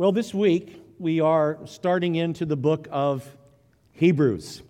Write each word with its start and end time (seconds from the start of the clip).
Well, 0.00 0.12
this 0.12 0.32
week 0.32 0.82
we 0.98 1.20
are 1.20 1.58
starting 1.66 2.14
into 2.14 2.46
the 2.46 2.56
book 2.56 2.88
of 2.90 3.22
Hebrews. 3.92 4.62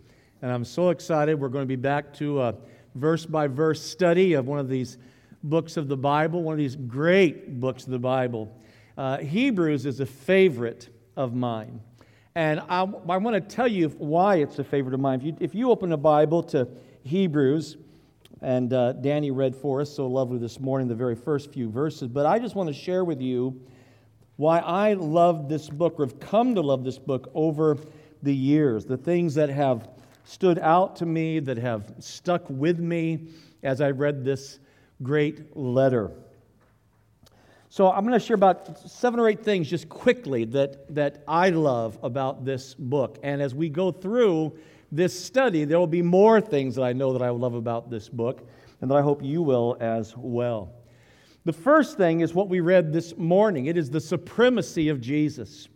And 0.42 0.50
I'm 0.50 0.64
so 0.64 0.88
excited. 0.88 1.38
We're 1.38 1.50
going 1.50 1.62
to 1.62 1.68
be 1.68 1.76
back 1.76 2.12
to 2.14 2.42
a 2.42 2.56
verse 2.96 3.26
by 3.26 3.46
verse 3.46 3.80
study 3.80 4.32
of 4.32 4.48
one 4.48 4.58
of 4.58 4.68
these 4.68 4.98
books 5.44 5.76
of 5.76 5.86
the 5.86 5.96
Bible, 5.96 6.42
one 6.42 6.54
of 6.54 6.58
these 6.58 6.74
great 6.74 7.60
books 7.60 7.84
of 7.84 7.90
the 7.90 7.98
Bible. 8.00 8.52
Uh, 8.98 9.18
Hebrews 9.18 9.86
is 9.86 10.00
a 10.00 10.06
favorite 10.06 10.88
of 11.16 11.32
mine. 11.32 11.80
And 12.34 12.58
I, 12.68 12.80
I 12.80 13.16
want 13.18 13.34
to 13.34 13.40
tell 13.40 13.68
you 13.68 13.90
why 13.90 14.38
it's 14.38 14.58
a 14.58 14.64
favorite 14.64 14.94
of 14.94 15.00
mine. 15.00 15.20
If 15.20 15.26
you, 15.26 15.36
if 15.38 15.54
you 15.54 15.70
open 15.70 15.92
a 15.92 15.96
Bible 15.96 16.42
to 16.42 16.66
Hebrews, 17.04 17.76
and 18.42 18.72
uh, 18.72 18.94
Danny 18.94 19.30
read 19.30 19.54
for 19.54 19.80
us 19.80 19.94
so 19.94 20.08
lovely 20.08 20.38
this 20.38 20.58
morning 20.58 20.88
the 20.88 20.96
very 20.96 21.14
first 21.14 21.52
few 21.52 21.70
verses, 21.70 22.08
but 22.08 22.26
I 22.26 22.40
just 22.40 22.56
want 22.56 22.66
to 22.66 22.74
share 22.74 23.04
with 23.04 23.20
you 23.20 23.60
why 24.40 24.58
I 24.60 24.94
love 24.94 25.50
this 25.50 25.68
book, 25.68 26.00
or 26.00 26.06
have 26.06 26.18
come 26.18 26.54
to 26.54 26.62
love 26.62 26.82
this 26.82 26.98
book 26.98 27.30
over 27.34 27.76
the 28.22 28.34
years, 28.34 28.86
the 28.86 28.96
things 28.96 29.34
that 29.34 29.50
have 29.50 29.86
stood 30.24 30.58
out 30.58 30.96
to 30.96 31.04
me, 31.04 31.40
that 31.40 31.58
have 31.58 31.92
stuck 31.98 32.48
with 32.48 32.78
me 32.78 33.28
as 33.62 33.82
I 33.82 33.90
read 33.90 34.24
this 34.24 34.58
great 35.02 35.54
letter. 35.54 36.10
So 37.68 37.92
I'm 37.92 38.06
going 38.06 38.18
to 38.18 38.24
share 38.24 38.34
about 38.34 38.90
seven 38.90 39.20
or 39.20 39.28
eight 39.28 39.44
things 39.44 39.68
just 39.68 39.90
quickly 39.90 40.46
that, 40.46 40.94
that 40.94 41.22
I 41.28 41.50
love 41.50 41.98
about 42.02 42.46
this 42.46 42.72
book. 42.72 43.18
And 43.22 43.42
as 43.42 43.54
we 43.54 43.68
go 43.68 43.92
through 43.92 44.56
this 44.90 45.22
study, 45.22 45.66
there 45.66 45.78
will 45.78 45.86
be 45.86 46.00
more 46.00 46.40
things 46.40 46.76
that 46.76 46.82
I 46.82 46.94
know 46.94 47.12
that 47.12 47.20
I 47.20 47.28
love 47.28 47.52
about 47.52 47.90
this 47.90 48.08
book, 48.08 48.48
and 48.80 48.90
that 48.90 48.94
I 48.94 49.02
hope 49.02 49.22
you 49.22 49.42
will 49.42 49.76
as 49.80 50.16
well. 50.16 50.79
The 51.44 51.52
first 51.52 51.96
thing 51.96 52.20
is 52.20 52.34
what 52.34 52.48
we 52.48 52.60
read 52.60 52.92
this 52.92 53.16
morning 53.16 53.66
it 53.66 53.76
is 53.76 53.90
the 53.90 54.00
supremacy 54.00 54.88
of 54.88 55.00
Jesus. 55.00 55.68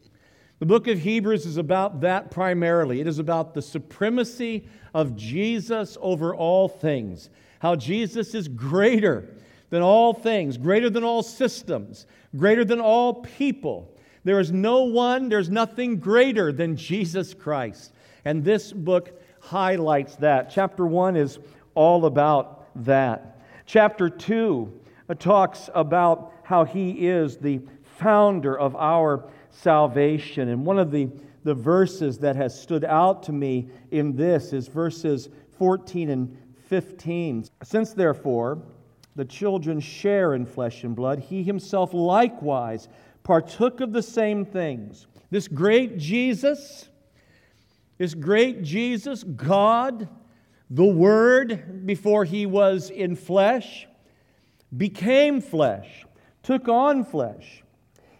The 0.59 0.67
book 0.67 0.87
of 0.89 0.99
Hebrews 0.99 1.47
is 1.47 1.57
about 1.57 2.01
that 2.03 2.31
primarily. 2.31 3.01
It 3.01 3.07
is 3.07 3.19
about 3.19 3.55
the 3.55 3.63
supremacy 3.63 4.67
of 4.93 5.17
Jesus 5.17 5.99
over 6.01 6.35
all 6.35 6.69
things, 6.69 7.29
how 7.59 7.77
Jesus 7.77 8.35
is 8.35 8.47
greater 8.47 9.35
than 9.71 9.83
all 9.83 10.15
things, 10.15 10.57
greater 10.57 10.89
than 10.89 11.03
all 11.03 11.23
systems, 11.23 12.07
greater 12.37 12.65
than 12.65 12.81
all 12.81 13.15
people. 13.23 13.91
There 14.23 14.39
is 14.39 14.53
no 14.53 14.85
one, 14.85 15.29
there's 15.29 15.51
nothing 15.51 15.97
greater 15.99 16.53
than 16.53 16.77
Jesus 16.77 17.35
Christ. 17.35 17.93
And 18.25 18.45
this 18.45 18.73
book 18.73 19.21
highlights 19.41 20.17
that. 20.17 20.51
Chapter 20.51 20.87
1 20.87 21.17
is 21.17 21.39
all 21.75 22.07
about 22.07 22.69
that. 22.85 23.41
Chapter 23.67 24.09
2 24.09 24.73
uh, 24.73 24.84
talks 25.13 25.69
about 25.75 26.33
how 26.45 26.65
he 26.65 27.07
is 27.07 27.37
the 27.37 27.61
founder 27.83 28.59
of 28.59 28.75
our 28.77 29.29
salvation. 29.51 30.49
And 30.49 30.65
one 30.65 30.79
of 30.79 30.91
the, 30.91 31.09
the 31.45 31.55
verses 31.55 32.19
that 32.19 32.37
has 32.37 32.59
stood 32.59 32.85
out 32.85 33.23
to 33.25 33.33
me 33.33 33.69
in 33.91 34.17
this 34.17 34.53
is 34.53 34.69
verses 34.69 35.29
14 35.59 36.11
and 36.11 36.37
15. 36.69 37.45
Since, 37.63 37.93
therefore, 37.93 38.63
the 39.17 39.25
children 39.25 39.81
share 39.81 40.35
in 40.35 40.47
flesh 40.47 40.85
and 40.85 40.97
blood, 40.97 41.21
he 41.21 41.43
himself 41.43 41.95
likewise 41.95 42.89
partook 43.23 43.81
of 43.81 43.93
the 43.93 44.03
same 44.03 44.45
things. 44.45 45.07
This 45.31 45.49
great 45.49 45.99
Jesus, 45.99 46.89
this 47.99 48.15
great 48.15 48.63
Jesus, 48.63 49.23
God, 49.23 50.09
the 50.71 50.85
Word 50.85 51.87
before 51.87 52.25
he 52.25 52.47
was 52.47 52.91
in 52.91 53.17
flesh, 53.17 53.87
became 54.77 55.41
flesh, 55.41 56.07
took 56.43 56.69
on 56.69 57.05
flesh. 57.05 57.63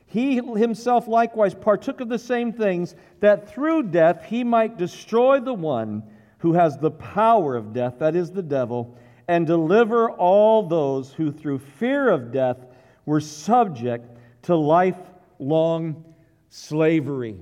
He 0.07 0.37
himself 0.37 1.09
likewise 1.09 1.55
partook 1.55 2.01
of 2.01 2.09
the 2.09 2.19
same 2.19 2.53
things, 2.53 2.95
that 3.21 3.49
through 3.49 3.85
death 3.85 4.25
he 4.27 4.45
might 4.45 4.77
destroy 4.77 5.41
the 5.41 5.55
one 5.55 6.03
who 6.39 6.53
has 6.53 6.79
the 6.79 6.91
power 6.91 7.57
of 7.57 7.73
death, 7.73 7.99
that 7.99 8.15
is 8.15 8.31
the 8.31 8.43
devil, 8.43 8.97
and 9.29 9.47
deliver 9.47 10.11
all 10.11 10.69
those 10.69 11.13
who 11.13 11.33
through 11.33 11.59
fear 11.59 12.09
of 12.11 12.31
death 12.31 12.67
were 13.07 13.21
subject 13.21 14.19
to 14.43 14.55
lifelong 14.55 16.05
slavery. 16.51 17.41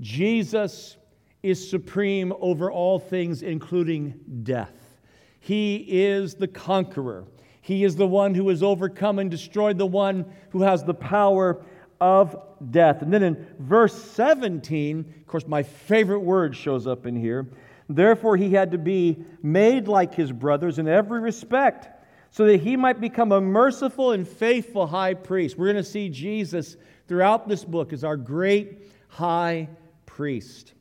Jesus 0.00 0.96
is 1.42 1.68
supreme 1.68 2.32
over 2.40 2.70
all 2.70 2.98
things, 2.98 3.42
including 3.42 4.14
death. 4.44 4.98
He 5.40 5.76
is 5.88 6.36
the 6.36 6.48
conqueror. 6.48 7.24
He 7.62 7.84
is 7.84 7.96
the 7.96 8.06
one 8.06 8.34
who 8.34 8.48
has 8.48 8.62
overcome 8.62 9.18
and 9.20 9.30
destroyed 9.30 9.78
the 9.78 9.86
one 9.86 10.26
who 10.50 10.62
has 10.62 10.84
the 10.84 10.94
power 10.94 11.64
of 12.00 12.36
death. 12.70 13.02
And 13.02 13.14
then 13.14 13.22
in 13.22 13.46
verse 13.60 13.94
17, 13.94 15.14
of 15.20 15.26
course, 15.28 15.46
my 15.46 15.62
favorite 15.62 16.20
word 16.20 16.56
shows 16.56 16.88
up 16.88 17.06
in 17.06 17.14
here. 17.14 17.48
Therefore, 17.88 18.36
he 18.36 18.50
had 18.50 18.72
to 18.72 18.78
be 18.78 19.24
made 19.42 19.86
like 19.86 20.12
his 20.12 20.32
brothers 20.32 20.80
in 20.80 20.88
every 20.88 21.20
respect, 21.20 21.88
so 22.32 22.46
that 22.46 22.60
he 22.60 22.76
might 22.76 23.00
become 23.00 23.30
a 23.30 23.40
merciful 23.40 24.10
and 24.10 24.26
faithful 24.26 24.86
high 24.86 25.14
priest. 25.14 25.56
We're 25.56 25.72
going 25.72 25.76
to 25.76 25.88
see 25.88 26.08
Jesus 26.08 26.76
throughout 27.06 27.48
this 27.48 27.64
book 27.64 27.92
as 27.92 28.02
our 28.02 28.16
great 28.16 28.90
high 29.06 29.68
priest. 30.06 30.72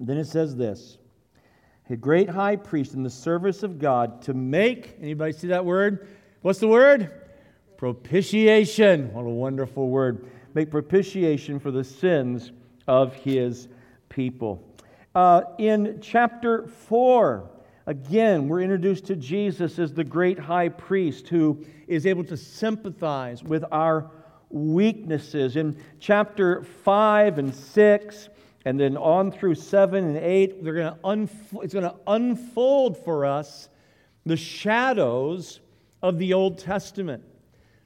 then 0.00 0.16
it 0.16 0.26
says 0.26 0.56
this 0.56 0.96
a 1.88 1.96
great 1.96 2.28
high 2.28 2.56
priest 2.56 2.94
in 2.94 3.02
the 3.02 3.10
service 3.10 3.62
of 3.62 3.78
God 3.78 4.22
to 4.22 4.34
make, 4.34 4.96
anybody 5.00 5.32
see 5.32 5.48
that 5.48 5.64
word? 5.64 6.08
What's 6.42 6.58
the 6.58 6.68
word? 6.68 7.12
Propitiation. 7.76 9.12
What 9.12 9.22
a 9.22 9.30
wonderful 9.30 9.88
word. 9.88 10.28
Make 10.54 10.70
propitiation 10.70 11.60
for 11.60 11.70
the 11.70 11.84
sins 11.84 12.50
of 12.88 13.14
his 13.14 13.68
people. 14.08 14.62
Uh, 15.14 15.42
in 15.58 15.98
chapter 16.00 16.66
4, 16.66 17.48
again, 17.86 18.48
we're 18.48 18.60
introduced 18.60 19.06
to 19.06 19.16
Jesus 19.16 19.78
as 19.78 19.92
the 19.92 20.04
great 20.04 20.38
high 20.38 20.68
priest 20.68 21.28
who 21.28 21.64
is 21.86 22.06
able 22.06 22.24
to 22.24 22.36
sympathize 22.36 23.42
with 23.42 23.64
our 23.70 24.10
weaknesses. 24.50 25.56
In 25.56 25.76
chapter 26.00 26.62
5 26.62 27.38
and 27.38 27.54
6, 27.54 28.28
and 28.66 28.80
then 28.80 28.96
on 28.96 29.30
through 29.30 29.54
7 29.54 30.04
and 30.04 30.16
8, 30.16 30.64
they're 30.64 30.74
going 30.74 30.92
to 30.92 31.60
it's 31.62 31.72
going 31.72 31.84
to 31.84 31.94
unfold 32.08 32.96
for 33.04 33.24
us 33.24 33.68
the 34.26 34.36
shadows 34.36 35.60
of 36.02 36.18
the 36.18 36.32
Old 36.34 36.58
Testament, 36.58 37.22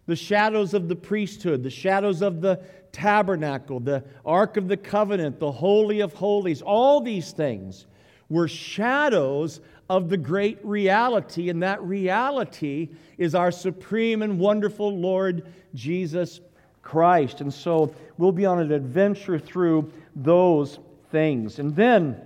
the 0.07 0.17
shadows 0.17 0.73
of 0.73 0.89
the 0.89 0.97
priesthood, 0.97 1.63
the 1.63 1.69
shadows 1.69 2.23
of 2.23 2.41
the 2.41 2.63
tabernacle, 2.93 3.79
the 3.79 4.03
Ark 4.25 4.57
of 4.57 4.69
the 4.69 4.77
Covenant, 4.79 5.39
the 5.39 5.53
Holy 5.53 6.01
of 6.01 6.15
Holies. 6.15 6.63
All 6.63 7.03
these 7.03 7.33
things 7.33 7.87
were 8.31 8.49
shadows 8.49 9.61
of 9.91 10.09
the 10.09 10.17
great 10.17 10.65
reality, 10.65 11.51
and 11.51 11.63
that 11.63 11.83
reality 11.83 12.89
is 13.19 13.35
our 13.35 13.51
supreme 13.51 14.23
and 14.23 14.39
wonderful 14.39 14.99
Lord 14.99 15.47
Jesus 15.75 16.41
Christ. 16.83 17.41
And 17.41 17.53
so 17.53 17.95
we'll 18.19 18.33
be 18.33 18.47
on 18.47 18.59
an 18.59 18.73
adventure 18.73 19.39
through 19.39 19.93
those 20.15 20.79
things. 21.11 21.59
And 21.59 21.75
then 21.75 22.21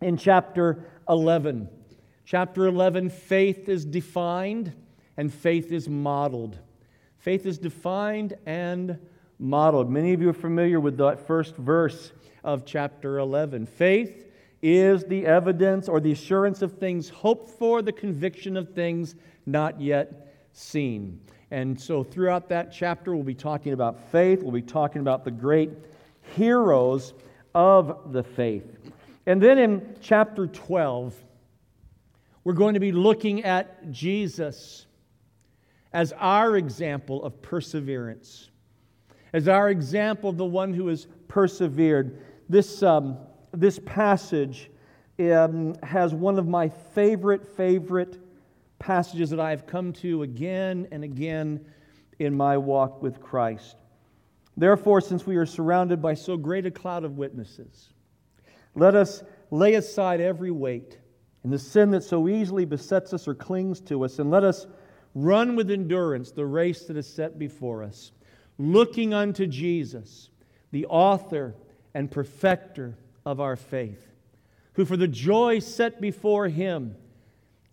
in 0.00 0.16
chapter 0.16 0.84
11, 1.08 1.68
chapter 2.24 2.66
11, 2.66 3.10
faith 3.10 3.68
is 3.68 3.84
defined 3.84 4.72
and 5.16 5.32
faith 5.32 5.72
is 5.72 5.88
modeled. 5.88 6.58
Faith 7.18 7.46
is 7.46 7.58
defined 7.58 8.34
and 8.46 8.98
modeled. 9.38 9.90
Many 9.90 10.12
of 10.12 10.22
you 10.22 10.28
are 10.30 10.34
familiar 10.34 10.80
with 10.80 10.96
that 10.98 11.26
first 11.26 11.56
verse 11.56 12.12
of 12.44 12.64
chapter 12.64 13.18
11. 13.18 13.66
Faith 13.66 14.26
is 14.62 15.04
the 15.04 15.26
evidence 15.26 15.88
or 15.88 16.00
the 16.00 16.12
assurance 16.12 16.62
of 16.62 16.78
things 16.78 17.08
hoped 17.08 17.48
for, 17.50 17.82
the 17.82 17.92
conviction 17.92 18.56
of 18.56 18.74
things 18.74 19.14
not 19.46 19.80
yet 19.80 20.28
seen. 20.58 21.20
And 21.50 21.80
so, 21.80 22.02
throughout 22.02 22.48
that 22.50 22.72
chapter, 22.72 23.14
we'll 23.14 23.24
be 23.24 23.34
talking 23.34 23.72
about 23.72 24.10
faith, 24.10 24.42
we'll 24.42 24.52
be 24.52 24.60
talking 24.60 25.00
about 25.00 25.24
the 25.24 25.30
great 25.30 25.70
heroes 26.34 27.14
of 27.54 28.12
the 28.12 28.22
faith. 28.22 28.76
And 29.26 29.42
then 29.42 29.58
in 29.58 29.96
chapter 30.00 30.46
12, 30.46 31.14
we're 32.44 32.52
going 32.52 32.74
to 32.74 32.80
be 32.80 32.92
looking 32.92 33.44
at 33.44 33.90
Jesus 33.90 34.86
as 35.92 36.12
our 36.18 36.56
example 36.56 37.24
of 37.24 37.40
perseverance, 37.40 38.50
as 39.32 39.48
our 39.48 39.70
example 39.70 40.30
of 40.30 40.36
the 40.36 40.44
one 40.44 40.72
who 40.72 40.88
has 40.88 41.06
persevered. 41.28 42.22
This, 42.48 42.82
um, 42.82 43.18
this 43.52 43.78
passage 43.84 44.70
um, 45.18 45.74
has 45.82 46.14
one 46.14 46.38
of 46.38 46.46
my 46.46 46.68
favorite, 46.68 47.44
favorite 47.56 48.18
passages 48.78 49.30
that 49.30 49.40
I 49.40 49.50
have 49.50 49.66
come 49.66 49.92
to 49.94 50.22
again 50.22 50.88
and 50.90 51.04
again 51.04 51.64
in 52.18 52.36
my 52.36 52.56
walk 52.56 53.02
with 53.02 53.20
Christ. 53.20 53.76
Therefore, 54.56 55.00
since 55.00 55.26
we 55.26 55.36
are 55.36 55.46
surrounded 55.46 56.02
by 56.02 56.14
so 56.14 56.36
great 56.36 56.66
a 56.66 56.70
cloud 56.70 57.04
of 57.04 57.16
witnesses, 57.16 57.90
let 58.74 58.94
us 58.94 59.22
lay 59.50 59.74
aside 59.74 60.20
every 60.20 60.50
weight 60.50 60.98
and 61.42 61.52
the 61.52 61.58
sin 61.58 61.90
that 61.92 62.02
so 62.02 62.28
easily 62.28 62.64
besets 62.64 63.14
us 63.14 63.28
or 63.28 63.34
clings 63.34 63.80
to 63.80 64.04
us, 64.04 64.18
and 64.18 64.30
let 64.30 64.44
us 64.44 64.66
run 65.14 65.56
with 65.56 65.70
endurance 65.70 66.30
the 66.30 66.44
race 66.44 66.84
that 66.84 66.96
is 66.96 67.06
set 67.06 67.38
before 67.38 67.82
us, 67.82 68.12
looking 68.58 69.14
unto 69.14 69.46
Jesus, 69.46 70.30
the 70.72 70.86
author 70.86 71.54
and 71.94 72.10
perfecter 72.10 72.98
of 73.24 73.40
our 73.40 73.56
faith, 73.56 74.12
who 74.74 74.84
for 74.84 74.96
the 74.96 75.08
joy 75.08 75.60
set 75.60 76.00
before 76.00 76.48
him 76.48 76.96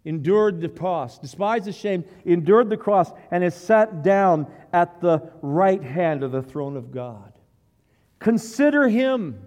endured 0.06 0.62
the 0.62 0.70
cross, 0.70 1.20
despised 1.20 1.66
the 1.66 1.72
shame, 1.72 2.06
endured 2.24 2.70
the 2.70 2.78
cross, 2.78 3.12
and 3.32 3.44
is 3.44 3.56
sat 3.56 4.04
down 4.04 4.48
at 4.72 5.02
the 5.02 5.32
right 5.42 5.84
hand 5.84 6.24
of 6.24 6.32
the 6.32 6.44
throne 6.44 6.78
of 6.78 6.92
God. 6.92 7.34
Consider 8.20 8.88
him. 8.88 9.40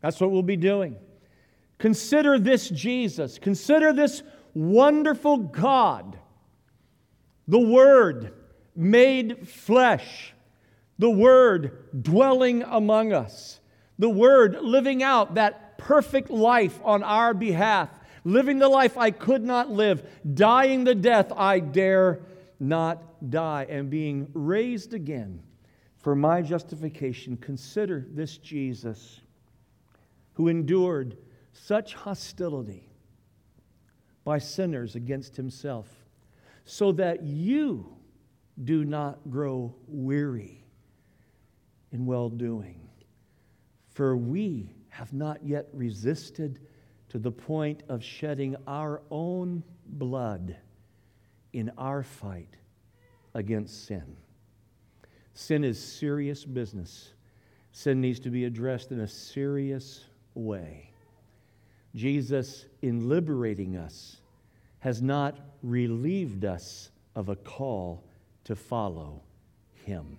That's 0.00 0.20
what 0.20 0.30
we'll 0.30 0.42
be 0.42 0.56
doing. 0.56 0.96
Consider 1.78 2.38
this 2.38 2.68
Jesus. 2.68 3.38
Consider 3.38 3.92
this 3.92 4.22
wonderful 4.54 5.38
God, 5.38 6.18
the 7.46 7.58
Word 7.58 8.34
made 8.74 9.48
flesh, 9.48 10.34
the 10.98 11.10
Word 11.10 12.02
dwelling 12.02 12.62
among 12.62 13.12
us, 13.12 13.60
the 13.98 14.08
Word 14.08 14.58
living 14.60 15.02
out 15.02 15.34
that 15.36 15.78
perfect 15.78 16.30
life 16.30 16.78
on 16.84 17.02
our 17.02 17.32
behalf, 17.32 17.88
living 18.24 18.58
the 18.58 18.68
life 18.68 18.96
I 18.98 19.10
could 19.10 19.44
not 19.44 19.70
live, 19.70 20.06
dying 20.34 20.84
the 20.84 20.94
death 20.94 21.32
I 21.36 21.60
dare 21.60 22.20
not 22.60 23.30
die, 23.30 23.66
and 23.68 23.88
being 23.88 24.28
raised 24.32 24.94
again 24.94 25.42
for 25.98 26.14
my 26.14 26.42
justification. 26.42 27.36
Consider 27.36 28.06
this 28.10 28.38
Jesus 28.38 29.20
who 30.34 30.48
endured 30.48 31.16
such 31.52 31.94
hostility 31.94 32.88
by 34.24 34.38
sinners 34.38 34.94
against 34.94 35.36
himself, 35.36 35.88
so 36.64 36.92
that 36.92 37.22
you 37.22 37.96
do 38.64 38.84
not 38.84 39.18
grow 39.30 39.74
weary 39.86 40.64
in 41.92 42.04
well 42.06 42.28
doing. 42.28 42.88
For 43.88 44.16
we 44.16 44.74
have 44.90 45.12
not 45.12 45.44
yet 45.44 45.68
resisted 45.72 46.60
to 47.08 47.18
the 47.18 47.30
point 47.30 47.82
of 47.88 48.04
shedding 48.04 48.56
our 48.66 49.02
own 49.10 49.62
blood 49.86 50.56
in 51.52 51.70
our 51.78 52.02
fight 52.02 52.56
against 53.34 53.86
sin. 53.86 54.16
Sin 55.34 55.64
is 55.64 55.82
serious 55.82 56.44
business. 56.44 57.12
Sin 57.72 58.00
needs 58.00 58.20
to 58.20 58.30
be 58.30 58.44
addressed 58.44 58.90
in 58.90 59.00
a 59.00 59.08
serious 59.08 60.04
way. 60.34 60.90
Jesus, 61.94 62.66
in 62.82 63.08
liberating 63.08 63.76
us, 63.76 64.18
has 64.80 65.00
not 65.00 65.38
relieved 65.62 66.44
us 66.44 66.90
of 67.14 67.28
a 67.28 67.36
call 67.36 68.04
to 68.44 68.54
follow 68.54 69.22
him. 69.84 70.18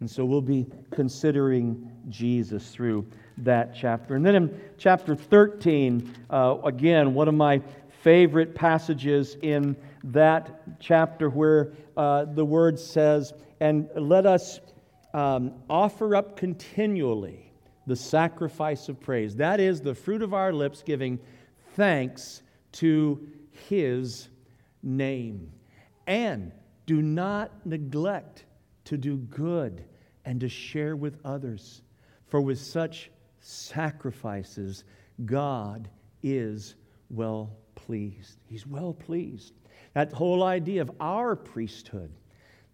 And 0.00 0.10
so 0.10 0.24
we'll 0.24 0.42
be 0.42 0.66
considering 0.90 1.90
Jesus 2.08 2.70
through 2.70 3.06
that 3.38 3.74
chapter. 3.74 4.14
And 4.14 4.24
then 4.24 4.34
in 4.34 4.60
chapter 4.78 5.14
13, 5.14 6.14
uh, 6.30 6.56
again, 6.64 7.14
one 7.14 7.28
of 7.28 7.34
my 7.34 7.62
favorite 8.02 8.54
passages 8.54 9.36
in 9.42 9.76
that 10.04 10.80
chapter 10.80 11.30
where 11.30 11.72
uh, 11.96 12.26
the 12.26 12.44
word 12.44 12.78
says, 12.78 13.32
And 13.60 13.88
let 13.96 14.26
us 14.26 14.60
um, 15.14 15.52
offer 15.68 16.14
up 16.14 16.36
continually 16.36 17.50
the 17.86 17.96
sacrifice 17.96 18.88
of 18.88 19.00
praise. 19.00 19.36
That 19.36 19.60
is 19.60 19.80
the 19.80 19.94
fruit 19.94 20.22
of 20.22 20.34
our 20.34 20.52
lips 20.52 20.82
giving 20.82 21.18
thanks 21.74 22.42
to 22.72 23.26
his 23.68 24.28
name. 24.82 25.52
And 26.06 26.52
do 26.84 27.02
not 27.02 27.50
neglect 27.66 28.44
to 28.86 28.96
do 28.96 29.16
good 29.16 29.84
and 30.24 30.40
to 30.40 30.48
share 30.48 30.96
with 30.96 31.18
others, 31.24 31.82
for 32.28 32.40
with 32.40 32.58
such 32.58 33.10
sacrifices, 33.40 34.84
God 35.24 35.88
is 36.22 36.74
well 37.10 37.56
pleased. 37.74 38.38
He's 38.46 38.66
well 38.66 38.92
pleased. 38.92 39.52
That 39.94 40.12
whole 40.12 40.42
idea 40.42 40.82
of 40.82 40.90
our 41.00 41.36
priesthood, 41.36 42.10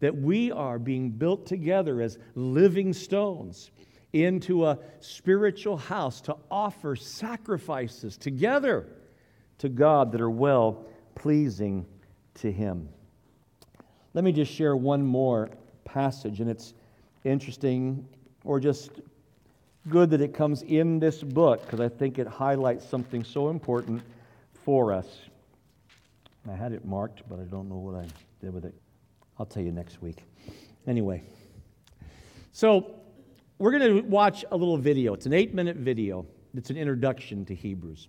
that 0.00 0.16
we 0.16 0.50
are 0.50 0.78
being 0.78 1.10
built 1.10 1.46
together 1.46 2.00
as 2.00 2.18
living 2.34 2.92
stones 2.92 3.70
into 4.12 4.66
a 4.66 4.78
spiritual 5.00 5.76
house 5.76 6.20
to 6.22 6.36
offer 6.50 6.96
sacrifices 6.96 8.16
together 8.16 8.86
to 9.58 9.68
God 9.68 10.12
that 10.12 10.20
are 10.20 10.30
well 10.30 10.86
pleasing 11.14 11.86
to 12.34 12.50
Him. 12.50 12.88
Let 14.14 14.24
me 14.24 14.32
just 14.32 14.52
share 14.52 14.76
one 14.76 15.02
more 15.02 15.50
passage, 15.84 16.40
and 16.40 16.50
it's 16.50 16.74
interesting 17.24 18.06
or 18.44 18.60
just 18.60 18.90
good 19.88 20.10
that 20.10 20.20
it 20.20 20.32
comes 20.32 20.62
in 20.62 20.98
this 20.98 21.22
book 21.22 21.62
because 21.62 21.80
I 21.80 21.88
think 21.88 22.18
it 22.18 22.26
highlights 22.26 22.88
something 22.88 23.24
so 23.24 23.48
important 23.48 24.02
for 24.64 24.92
us. 24.92 25.06
I 26.50 26.54
had 26.54 26.72
it 26.72 26.84
marked, 26.84 27.28
but 27.28 27.38
I 27.38 27.44
don't 27.44 27.68
know 27.68 27.76
what 27.76 27.94
I 27.94 28.06
did 28.40 28.52
with 28.52 28.64
it. 28.64 28.74
I'll 29.38 29.46
tell 29.46 29.62
you 29.62 29.72
next 29.72 30.02
week. 30.02 30.24
Anyway, 30.86 31.22
so 32.52 32.94
we're 33.58 33.70
going 33.70 33.96
to 33.96 34.08
watch 34.08 34.44
a 34.50 34.56
little 34.56 34.76
video. 34.76 35.14
It's 35.14 35.26
an 35.26 35.32
eight 35.32 35.54
minute 35.54 35.76
video. 35.76 36.26
It's 36.54 36.70
an 36.70 36.76
introduction 36.76 37.44
to 37.46 37.54
Hebrews. 37.54 38.08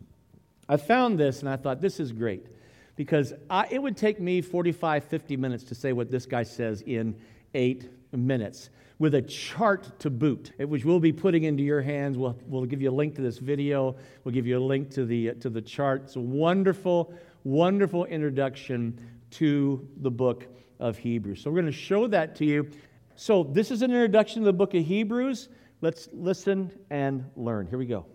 I 0.68 0.78
found 0.78 1.20
this 1.20 1.42
and 1.42 1.50
I 1.50 1.56
thought, 1.56 1.82
this 1.82 2.00
is 2.00 2.12
great 2.12 2.48
because 2.96 3.34
I, 3.50 3.68
it 3.70 3.82
would 3.82 3.98
take 3.98 4.20
me 4.20 4.42
45, 4.42 5.04
50 5.04 5.38
minutes 5.38 5.64
to 5.66 5.76
say 5.76 5.94
what 5.94 6.10
this 6.10 6.26
guy 6.26 6.44
says 6.44 6.82
in 6.82 7.16
eight 7.54 7.90
minutes 8.12 8.70
with 9.00 9.16
a 9.16 9.22
chart 9.22 10.00
to 10.00 10.10
boot, 10.10 10.52
eh, 10.60 10.64
which 10.64 10.86
we'll 10.86 11.00
be 11.00 11.12
putting 11.12 11.44
into 11.44 11.64
your 11.64 11.82
hands. 11.82 12.18
We'll, 12.18 12.38
we'll 12.48 12.66
give 12.66 12.82
you 12.82 12.90
a 12.90 12.92
link 12.92 13.16
to 13.16 13.22
this 13.22 13.38
video. 13.38 13.96
We'll 14.24 14.34
give 14.34 14.48
you 14.48 14.58
a 14.58 14.64
link 14.64 14.90
to 14.92 15.06
the, 15.06 15.34
to 15.36 15.50
the 15.50 15.62
chart. 15.62 16.04
It's 16.06 16.16
a 16.16 16.22
wonderful, 16.22 17.14
wonderful 17.44 18.06
introduction 18.06 19.00
to 19.32 19.88
the 19.98 20.12
book 20.12 20.48
of 20.80 20.98
Hebrews. 20.98 21.42
So 21.42 21.50
we're 21.50 21.62
going 21.62 21.72
to 21.72 21.78
show 21.78 22.08
that 22.08 22.36
to 22.38 22.46
you. 22.46 22.70
So, 23.16 23.44
this 23.44 23.70
is 23.70 23.84
an 23.84 23.92
introduction 23.92 24.42
to 24.42 24.46
the 24.46 24.54
book 24.54 24.74
of 24.74 24.84
Hebrews. 24.84 25.50
Let's 25.82 26.10
listen 26.14 26.72
and 26.90 27.24
learn. 27.36 27.68
Here 27.68 27.78
we 27.78 27.86
go. 27.86 28.06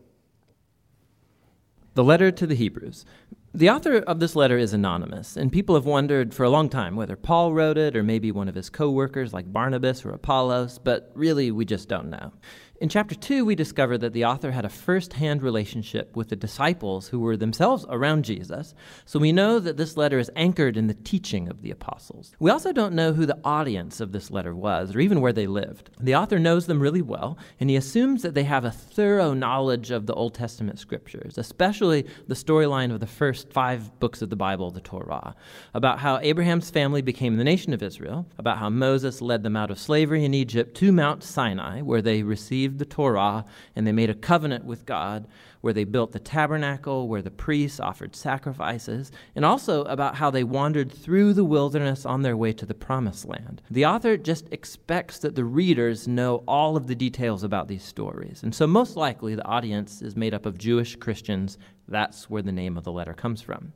The 1.95 2.03
letter 2.03 2.31
to 2.33 2.47
the 2.47 2.55
Hebrews. 2.55 3.05
The 3.55 3.71
author 3.71 3.97
of 3.97 4.21
this 4.21 4.37
letter 4.37 4.59
is 4.59 4.75
anonymous, 4.75 5.35
and 5.35 5.51
people 5.51 5.75
have 5.75 5.87
wondered 5.87 6.35
for 6.35 6.45
a 6.45 6.51
long 6.51 6.69
time 6.69 6.97
whether 6.97 7.17
Paul 7.17 7.55
wrote 7.55 7.79
it 7.79 7.97
or 7.97 8.03
maybe 8.03 8.31
one 8.31 8.47
of 8.47 8.55
his 8.55 8.69
co 8.69 8.91
workers 8.91 9.33
like 9.33 9.51
Barnabas 9.51 10.05
or 10.05 10.11
Apollos, 10.11 10.79
but 10.79 11.11
really 11.15 11.51
we 11.51 11.65
just 11.65 11.89
don't 11.89 12.11
know. 12.11 12.33
In 12.81 12.89
chapter 12.89 13.17
2, 13.17 13.45
we 13.45 13.57
discover 13.57 13.99
that 13.99 14.13
the 14.13 14.25
author 14.25 14.53
had 14.53 14.65
a 14.65 14.69
first 14.69 15.15
hand 15.15 15.43
relationship 15.43 16.15
with 16.15 16.29
the 16.29 16.37
disciples 16.37 17.09
who 17.09 17.19
were 17.19 17.37
themselves 17.37 17.85
around 17.89 18.25
Jesus, 18.25 18.73
so 19.05 19.19
we 19.19 19.33
know 19.33 19.59
that 19.59 19.77
this 19.77 19.97
letter 19.97 20.17
is 20.21 20.31
anchored 20.37 20.77
in 20.77 20.87
the 20.87 20.95
teaching 20.95 21.49
of 21.49 21.61
the 21.61 21.73
apostles. 21.73 22.37
We 22.39 22.53
also 22.53 22.73
don't 22.73 22.95
know 22.95 23.13
who 23.13 23.27
the 23.27 23.41
audience 23.43 23.99
of 23.99 24.13
this 24.13 24.31
letter 24.31 24.55
was, 24.55 24.95
or 24.95 25.01
even 25.01 25.21
where 25.21 25.33
they 25.33 25.49
lived. 25.49 25.91
The 25.99 26.15
author 26.15 26.39
knows 26.39 26.67
them 26.67 26.79
really 26.79 27.03
well, 27.03 27.37
and 27.59 27.69
he 27.69 27.75
assumes 27.75 28.23
that 28.23 28.35
they 28.35 28.45
have 28.45 28.65
a 28.65 28.71
thorough 28.71 29.35
knowledge 29.35 29.91
of 29.91 30.07
the 30.07 30.15
Old 30.15 30.35
Testament 30.35 30.79
scriptures, 30.79 31.37
especially 31.37 32.07
the 32.29 32.37
storyline 32.37 32.93
of 32.93 33.01
the 33.01 33.09
first 33.09 33.53
five 33.53 33.99
books 33.99 34.23
of 34.23 34.31
the 34.31 34.37
Bible, 34.37 34.71
the 34.71 34.81
Torah, 34.81 35.35
about 35.75 35.99
how 35.99 36.21
Abraham's 36.21 36.71
family 36.71 37.03
became 37.03 37.39
the 37.39 37.45
nation 37.45 37.73
of 37.73 37.83
Israel, 37.83 38.25
about 38.39 38.59
how 38.59 38.71
Moses 38.71 39.21
led 39.21 39.43
them 39.43 39.57
out 39.57 39.73
of 39.73 39.81
slavery 39.81 40.25
in 40.25 40.33
Egypt 40.33 40.77
to 40.77 40.93
Mount 40.93 41.25
Sinai, 41.25 41.81
where 41.81 42.03
they 42.03 42.23
received 42.23 42.68
received 42.69 42.79
the 42.79 42.85
Torah 42.85 43.45
and 43.75 43.87
they 43.87 43.93
made 43.93 44.11
a 44.11 44.15
covenant 44.15 44.65
with 44.65 44.85
God 44.85 45.27
where 45.61 45.73
they 45.73 45.85
built 45.85 46.13
the 46.13 46.21
tabernacle, 46.21 47.09
where 47.09 47.23
the 47.23 47.31
priests 47.31 47.81
offered 47.81 48.15
sacrifices, 48.15 49.11
and 49.35 49.45
also 49.45 49.83
about 49.85 50.15
how 50.15 50.31
they 50.31 50.45
wandered 50.45 50.93
through 50.93 51.33
the 51.33 51.45
wilderness 51.45 52.07
on 52.07 52.23
their 52.23 52.37
way 52.37 52.53
to 52.53 52.67
the 52.67 52.75
promised 52.75 53.27
land. 53.27 53.61
The 53.71 53.87
author 53.87 54.17
just 54.17 54.47
expects 54.53 55.19
that 55.19 55.35
the 55.35 55.45
readers 55.45 56.07
know 56.07 56.45
all 56.47 56.77
of 56.77 56.87
the 56.87 56.95
details 56.95 57.43
about 57.43 57.67
these 57.67 57.83
stories. 57.83 58.43
And 58.43 58.55
so, 58.55 58.67
most 58.67 58.97
likely, 58.97 59.35
the 59.35 59.47
audience 59.47 60.01
is 60.01 60.15
made 60.15 60.35
up 60.35 60.47
of 60.47 60.59
Jewish 60.59 60.95
Christians. 60.95 61.59
That's 61.89 62.31
where 62.31 62.43
the 62.43 62.53
name 62.53 62.77
of 62.77 62.85
the 62.85 62.93
letter 62.93 63.15
comes 63.15 63.43
from. 63.43 63.73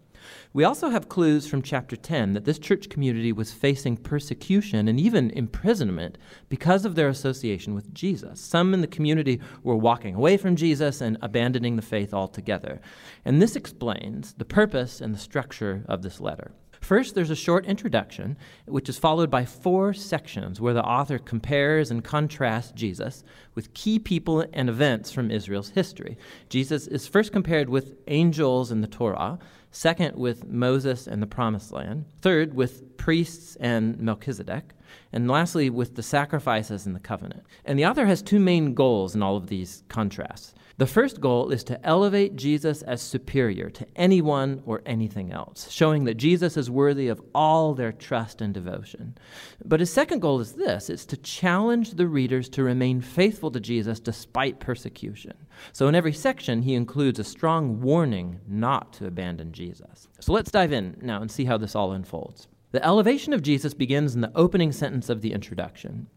We 0.53 0.65
also 0.65 0.91
have 0.91 1.09
clues 1.09 1.47
from 1.47 1.63
chapter 1.63 1.97
10 1.97 2.33
that 2.35 2.45
this 2.45 2.59
church 2.59 2.89
community 2.89 3.33
was 3.33 3.53
facing 3.53 3.97
persecution 3.97 4.89
and 4.89 5.01
even 5.01 5.31
imprisonment 5.31 6.19
because 6.49 6.85
of 6.85 6.95
their 6.95 7.09
association 7.09 7.75
with 7.75 7.93
Jesus. 7.95 8.41
Some 8.41 8.75
in 8.75 8.81
the 8.81 8.87
community 8.87 9.41
were 9.63 9.77
walking 9.77 10.15
away 10.15 10.37
from 10.37 10.57
Jesus 10.57 11.01
and 11.01 11.17
abandoning 11.23 11.77
the 11.77 11.83
faith 11.83 12.13
altogether. 12.13 12.81
And 13.25 13.41
this 13.41 13.57
explains 13.57 14.35
the 14.35 14.45
purpose 14.45 15.01
and 15.01 15.15
the 15.15 15.19
structure 15.19 15.85
of 15.89 16.03
this 16.03 16.21
letter. 16.21 16.53
First, 16.83 17.15
there's 17.15 17.31
a 17.31 17.37
short 17.37 17.65
introduction, 17.65 18.37
which 18.67 18.89
is 18.89 18.99
followed 18.99 19.31
by 19.31 19.45
four 19.45 19.95
sections 19.95 20.61
where 20.61 20.75
the 20.75 20.83
author 20.83 21.17
compares 21.17 21.93
and 21.93 22.03
contrasts 22.03 22.73
Jesus 22.73 23.23
with 23.55 23.73
key 23.73 24.01
people 24.01 24.45
and 24.53 24.69
events 24.69 25.13
from 25.13 25.31
Israel's 25.31 25.71
history. 25.71 26.19
Jesus 26.49 26.89
is 26.89 27.07
first 27.07 27.33
compared 27.33 27.69
with 27.69 27.95
angels 28.09 28.73
in 28.73 28.81
the 28.81 28.89
Torah, 28.89 29.39
second, 29.73 30.17
with 30.17 30.47
Moses 30.47 31.07
and 31.07 31.21
the 31.21 31.27
Promised 31.27 31.73
Land, 31.73 32.05
third, 32.21 32.55
with 32.55 32.97
priests 32.97 33.57
and 33.57 33.99
Melchizedek, 33.99 34.75
and 35.13 35.31
lastly, 35.31 35.71
with 35.71 35.97
the 35.97 36.03
sacrifices 36.03 36.87
in 36.87 36.93
the 36.93 37.01
covenant. 37.01 37.45
And 37.65 37.79
the 37.79 37.87
author 37.87 38.07
has 38.07 38.23
two 38.23 38.41
main 38.41 38.75
goals 38.75 39.15
in 39.15 39.23
all 39.23 39.37
of 39.37 39.49
these 39.49 39.85
contrasts. 39.89 40.55
The 40.79 40.87
first 40.87 41.21
goal 41.21 41.51
is 41.51 41.63
to 41.65 41.87
elevate 41.87 42.35
Jesus 42.35 42.83
as 42.83 43.03
superior 43.03 43.69
to 43.71 43.87
anyone 43.95 44.63
or 44.65 44.83
anything 44.87 45.31
else, 45.31 45.71
showing 45.71 46.05
that 46.05 46.17
Jesus 46.17 46.57
is 46.57 46.71
worthy 46.71 47.09
of 47.09 47.21
all 47.35 47.75
their 47.75 47.93
trust 47.93 48.41
and 48.41 48.55
devotion. 48.55 49.17
But 49.65 49.81
his 49.81 49.93
second 49.93 50.21
goal 50.21 50.41
is 50.41 50.55
this 50.55 50.89
it's 50.89 51.05
to 51.07 51.17
challenge 51.19 51.93
the 51.93 52.09
readers 52.09 52.49
to 52.51 52.63
remain 52.63 53.01
faithful 53.01 53.51
to 53.51 53.61
Jesus 53.61 54.01
despite 54.01 54.61
persecution. 54.61 55.35
So 55.73 55.89
in 55.89 55.95
every 55.95 56.13
section, 56.13 56.63
he 56.63 56.75
includes 56.75 57.19
a 57.19 57.25
strong 57.25 57.81
warning 57.81 58.41
not 58.49 58.95
to 58.95 59.07
abandon 59.07 59.53
Jesus. 59.53 60.09
So 60.21 60.33
let's 60.33 60.51
dive 60.51 60.73
in 60.73 60.97
now 61.03 61.21
and 61.21 61.31
see 61.31 61.45
how 61.45 61.59
this 61.59 61.77
all 61.77 61.93
unfolds. 61.93 62.49
The 62.73 62.85
elevation 62.85 63.35
of 63.35 63.43
Jesus 63.43 63.75
begins 63.75 64.15
in 64.15 64.23
the 64.23 64.33
opening 64.35 64.73
sentence 64.73 65.11
of 65.11 65.21
the 65.21 65.35
introduction. 65.35 66.09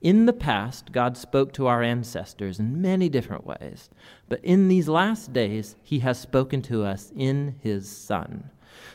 In 0.00 0.26
the 0.26 0.32
past, 0.32 0.92
God 0.92 1.16
spoke 1.16 1.52
to 1.54 1.66
our 1.66 1.82
ancestors 1.82 2.60
in 2.60 2.80
many 2.80 3.08
different 3.08 3.44
ways, 3.44 3.90
but 4.28 4.42
in 4.44 4.68
these 4.68 4.88
last 4.88 5.32
days, 5.32 5.74
He 5.82 5.98
has 6.00 6.18
spoken 6.18 6.62
to 6.62 6.84
us 6.84 7.12
in 7.16 7.56
His 7.60 7.90
Son. 7.90 8.50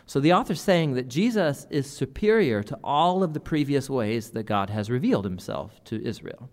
So 0.05 0.21
the 0.21 0.31
author's 0.31 0.61
saying 0.61 0.93
that 0.93 1.09
Jesus 1.09 1.67
is 1.69 1.89
superior 1.91 2.63
to 2.63 2.79
all 2.83 3.21
of 3.21 3.33
the 3.33 3.39
previous 3.41 3.89
ways 3.89 4.29
that 4.31 4.43
God 4.43 4.69
has 4.69 4.89
revealed 4.89 5.25
Himself 5.25 5.83
to 5.85 6.01
Israel. 6.01 6.49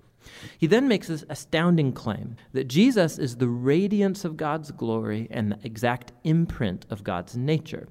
He 0.59 0.66
then 0.66 0.88
makes 0.88 1.09
this 1.09 1.25
astounding 1.28 1.92
claim 1.92 2.37
that 2.52 2.68
Jesus 2.68 3.18
is 3.18 3.37
the 3.37 3.49
radiance 3.49 4.25
of 4.25 4.37
God's 4.37 4.71
glory 4.71 5.28
and 5.30 5.52
the 5.52 5.59
exact 5.64 6.12
imprint 6.25 6.87
of 6.90 7.04
God's 7.04 7.37
nature. 7.37 7.88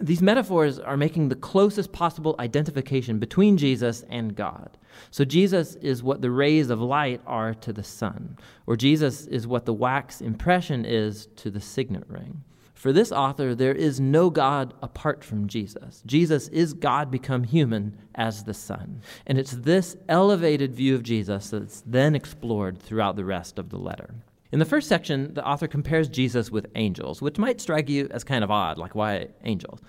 These 0.00 0.22
metaphors 0.22 0.78
are 0.78 0.96
making 0.96 1.28
the 1.28 1.34
closest 1.34 1.92
possible 1.92 2.36
identification 2.38 3.18
between 3.18 3.56
Jesus 3.56 4.04
and 4.08 4.36
God. 4.36 4.76
So, 5.10 5.24
Jesus 5.24 5.76
is 5.76 6.02
what 6.02 6.22
the 6.22 6.30
rays 6.30 6.70
of 6.70 6.80
light 6.80 7.20
are 7.26 7.54
to 7.54 7.72
the 7.72 7.84
sun, 7.84 8.36
or 8.66 8.76
Jesus 8.76 9.26
is 9.26 9.46
what 9.46 9.64
the 9.64 9.74
wax 9.74 10.20
impression 10.20 10.84
is 10.84 11.26
to 11.36 11.50
the 11.50 11.60
signet 11.60 12.04
ring. 12.08 12.42
For 12.78 12.92
this 12.92 13.10
author, 13.10 13.56
there 13.56 13.74
is 13.74 13.98
no 13.98 14.30
God 14.30 14.72
apart 14.80 15.24
from 15.24 15.48
Jesus. 15.48 16.00
Jesus 16.06 16.46
is 16.46 16.74
God 16.74 17.10
become 17.10 17.42
human 17.42 17.98
as 18.14 18.44
the 18.44 18.54
Son. 18.54 19.02
And 19.26 19.36
it's 19.36 19.50
this 19.50 19.96
elevated 20.08 20.76
view 20.76 20.94
of 20.94 21.02
Jesus 21.02 21.50
that's 21.50 21.82
then 21.84 22.14
explored 22.14 22.80
throughout 22.80 23.16
the 23.16 23.24
rest 23.24 23.58
of 23.58 23.70
the 23.70 23.78
letter. 23.78 24.14
In 24.52 24.60
the 24.60 24.64
first 24.64 24.88
section, 24.88 25.34
the 25.34 25.44
author 25.44 25.66
compares 25.66 26.08
Jesus 26.08 26.52
with 26.52 26.68
angels, 26.76 27.20
which 27.20 27.36
might 27.36 27.60
strike 27.60 27.88
you 27.88 28.06
as 28.12 28.22
kind 28.22 28.44
of 28.44 28.50
odd, 28.52 28.78
like 28.78 28.94
why 28.94 29.26
angels? 29.42 29.80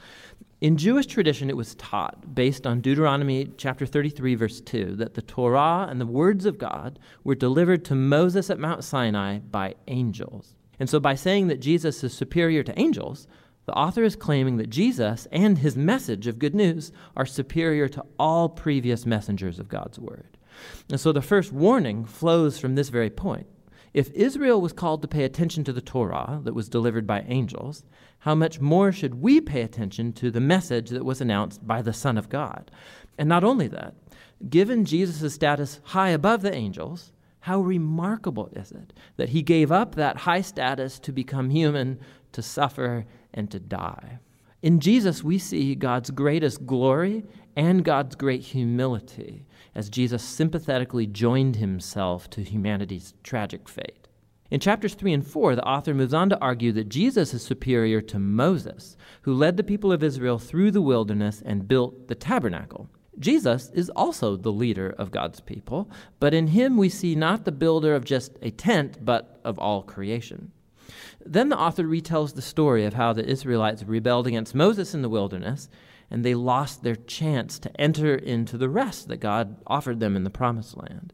In 0.60 0.76
Jewish 0.76 1.06
tradition, 1.06 1.48
it 1.48 1.58
was 1.58 1.76
taught, 1.76 2.34
based 2.34 2.66
on 2.66 2.82
Deuteronomy 2.82 3.52
chapter 3.56 3.86
33, 3.86 4.34
verse 4.34 4.62
2, 4.62 4.96
that 4.96 5.14
the 5.14 5.22
Torah 5.22 5.86
and 5.88 6.02
the 6.02 6.08
words 6.08 6.48
of 6.48 6.58
God 6.58 6.98
were 7.24 7.36
delivered 7.36 7.86
to 7.86 7.94
Moses 7.94 8.50
at 8.50 8.58
Mount 8.58 8.84
Sinai 8.84 9.38
by 9.38 9.76
angels. 9.88 10.56
And 10.80 10.90
so, 10.90 11.00
by 11.00 11.16
saying 11.16 11.48
that 11.48 11.60
Jesus 11.60 12.04
is 12.04 12.14
superior 12.14 12.64
to 12.64 12.80
angels, 12.80 13.28
the 13.66 13.74
author 13.74 14.04
is 14.04 14.16
claiming 14.16 14.58
that 14.58 14.70
Jesus 14.70 15.28
and 15.32 15.58
his 15.58 15.76
message 15.76 16.26
of 16.26 16.40
good 16.40 16.56
news 16.56 16.92
are 17.16 17.26
superior 17.26 17.88
to 17.90 18.06
all 18.18 18.50
previous 18.50 19.06
messengers 19.06 19.60
of 19.60 19.68
God's 19.68 20.00
word. 20.00 20.38
And 20.90 21.00
so, 21.00 21.12
the 21.12 21.22
first 21.22 21.52
warning 21.52 22.06
flows 22.06 22.58
from 22.58 22.76
this 22.76 22.90
very 22.90 23.10
point. 23.10 23.48
If 23.94 24.12
Israel 24.12 24.62
was 24.62 24.74
called 24.74 25.02
to 25.02 25.08
pay 25.08 25.24
attention 25.24 25.64
to 25.66 25.74
the 25.74 25.82
Torah 25.82 26.40
that 26.44 26.54
was 26.54 26.70
delivered 26.70 27.08
by 27.08 27.26
angels, 27.28 27.84
how 28.20 28.36
much 28.36 28.60
more 28.60 28.92
should 28.92 29.16
we 29.16 29.42
pay 29.42 29.62
attention 29.62 30.14
to 30.14 30.30
the 30.30 30.40
message 30.40 30.90
that 30.90 31.06
was 31.06 31.22
announced 31.22 31.66
by 31.66 31.82
the 31.82 31.94
Son 31.94 32.18
of 32.18 32.30
God? 32.30 32.70
And 33.18 33.28
not 33.28 33.44
only 33.44 33.68
that, 33.68 33.96
given 34.50 34.86
Jesus' 34.86 35.34
status 35.34 35.80
high 35.84 36.10
above 36.10 36.42
the 36.42 36.54
angels, 36.54 37.12
how 37.50 37.62
remarkable 37.62 38.48
is 38.54 38.72
it 38.72 38.94
that 39.18 39.30
he 39.30 39.42
gave 39.42 39.72
up 39.72 39.96
that 39.96 40.18
high 40.18 40.40
status 40.40 41.00
to 41.00 41.12
become 41.12 41.50
human, 41.50 42.00
to 42.32 42.44
suffer, 42.44 43.08
and 43.34 43.50
to 43.50 43.58
die? 43.58 44.20
In 44.62 44.80
Jesus, 44.80 45.24
we 45.24 45.40
see 45.40 45.74
God's 45.74 46.12
greatest 46.12 46.68
glory 46.68 47.26
and 47.56 47.84
God's 47.84 48.14
great 48.14 48.44
humility 48.44 49.48
as 49.74 49.90
Jesus 49.90 50.22
sympathetically 50.22 51.08
joined 51.08 51.56
himself 51.56 52.30
to 52.30 52.44
humanity's 52.44 53.16
tragic 53.24 53.68
fate. 53.68 54.08
In 54.52 54.60
chapters 54.60 54.94
3 54.94 55.14
and 55.14 55.26
4, 55.26 55.56
the 55.56 55.68
author 55.68 55.96
moves 55.96 56.14
on 56.14 56.30
to 56.30 56.40
argue 56.40 56.72
that 56.74 56.90
Jesus 56.90 57.34
is 57.34 57.42
superior 57.42 58.00
to 58.00 58.20
Moses, 58.20 58.96
who 59.24 59.34
led 59.34 59.58
the 59.58 59.64
people 59.64 59.92
of 59.92 60.04
Israel 60.04 60.38
through 60.38 60.70
the 60.70 60.84
wilderness 60.84 61.42
and 61.44 61.68
built 61.68 62.10
the 62.10 62.16
tabernacle. 62.16 62.92
Jesus 63.20 63.70
is 63.74 63.90
also 63.92 64.36
the 64.36 64.52
leader 64.52 64.90
of 64.98 65.12
God's 65.12 65.40
people, 65.40 65.90
but 66.20 66.34
in 66.34 66.48
him 66.48 66.78
we 66.78 66.90
see 66.90 67.16
not 67.16 67.46
the 67.46 67.52
builder 67.52 67.94
of 67.94 68.06
just 68.06 68.38
a 68.42 68.52
tent, 68.52 69.04
but 69.04 69.40
of 69.44 69.60
all 69.60 69.84
creation. 69.84 70.52
Then 71.26 71.50
the 71.50 71.60
author 71.60 71.84
retells 71.84 72.34
the 72.34 72.42
story 72.42 72.86
of 72.86 72.94
how 72.94 73.14
the 73.14 73.26
Israelites 73.26 73.84
rebelled 73.84 74.28
against 74.28 74.56
Moses 74.56 74.94
in 74.94 75.02
the 75.02 75.10
wilderness, 75.10 75.70
and 76.10 76.24
they 76.24 76.34
lost 76.34 76.82
their 76.82 76.96
chance 76.96 77.60
to 77.60 77.82
enter 77.82 78.16
into 78.16 78.58
the 78.58 78.70
rest 78.70 79.08
that 79.10 79.18
God 79.18 79.58
offered 79.68 80.00
them 80.00 80.16
in 80.16 80.24
the 80.24 80.30
promised 80.30 80.78
land. 80.78 81.14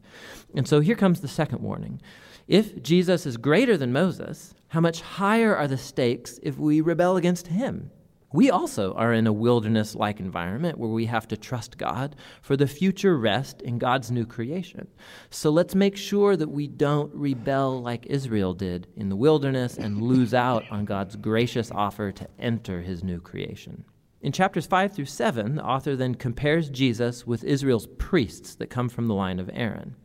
And 0.54 0.66
so 0.66 0.80
here 0.80 0.96
comes 0.96 1.20
the 1.20 1.28
second 1.28 1.60
warning. 1.60 2.00
If 2.48 2.82
Jesus 2.82 3.26
is 3.26 3.36
greater 3.36 3.76
than 3.76 3.92
Moses, 3.92 4.54
how 4.68 4.80
much 4.80 5.00
higher 5.00 5.54
are 5.54 5.68
the 5.68 5.76
stakes 5.76 6.38
if 6.42 6.56
we 6.56 6.80
rebel 6.80 7.16
against 7.16 7.48
him? 7.48 7.90
We 8.36 8.50
also 8.50 8.92
are 8.92 9.14
in 9.14 9.26
a 9.26 9.32
wilderness 9.32 9.94
like 9.94 10.20
environment 10.20 10.76
where 10.76 10.90
we 10.90 11.06
have 11.06 11.26
to 11.28 11.38
trust 11.38 11.78
God 11.78 12.16
for 12.42 12.54
the 12.54 12.66
future 12.66 13.16
rest 13.16 13.62
in 13.62 13.78
God's 13.78 14.10
new 14.10 14.26
creation. 14.26 14.88
So 15.30 15.48
let's 15.48 15.74
make 15.74 15.96
sure 15.96 16.36
that 16.36 16.50
we 16.50 16.66
don't 16.66 17.10
rebel 17.14 17.80
like 17.80 18.04
Israel 18.04 18.52
did 18.52 18.88
in 18.94 19.08
the 19.08 19.16
wilderness 19.16 19.78
and 19.78 20.02
lose 20.02 20.34
out 20.48 20.64
on 20.70 20.84
God's 20.84 21.16
gracious 21.16 21.70
offer 21.70 22.12
to 22.12 22.28
enter 22.38 22.82
his 22.82 23.02
new 23.02 23.22
creation. 23.22 23.86
In 24.20 24.32
chapters 24.32 24.66
5 24.66 24.92
through 24.92 25.06
7, 25.06 25.54
the 25.54 25.64
author 25.64 25.96
then 25.96 26.14
compares 26.14 26.68
Jesus 26.68 27.26
with 27.26 27.42
Israel's 27.42 27.86
priests 27.96 28.54
that 28.56 28.68
come 28.68 28.90
from 28.90 29.06
the 29.06 29.14
line 29.14 29.38
of 29.38 29.48
Aaron. 29.54 29.96